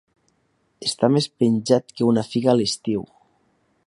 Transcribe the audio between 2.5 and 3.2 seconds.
a l'estiu.